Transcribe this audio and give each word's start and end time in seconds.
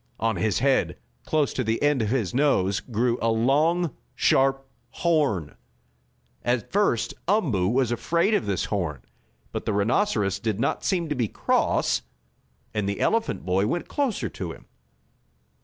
On 0.19 0.35
his 0.35 0.57
head, 0.57 0.97
close 1.25 1.53
to 1.53 1.63
the 1.63 1.79
end 1.83 2.01
of 2.01 2.09
his 2.09 2.33
nose, 2.33 2.79
grew 2.79 3.19
a 3.21 3.29
long, 3.29 3.95
sharp 4.15 4.67
horn. 4.89 5.53
At 6.43 6.71
first 6.71 7.13
Umboo 7.27 7.67
was 7.67 7.91
afraid 7.91 8.33
of 8.33 8.47
this 8.47 8.65
horn, 8.65 9.03
but 9.51 9.67
the 9.67 9.73
rhinoceros 9.73 10.39
did 10.39 10.59
not 10.59 10.83
seem 10.83 11.07
to 11.09 11.13
be 11.15 11.27
cross, 11.27 12.01
and 12.73 12.89
the 12.89 12.99
elephant 12.99 13.45
boy 13.45 13.67
went 13.67 13.87
closer 13.89 14.27
to 14.27 14.51
him. 14.51 14.65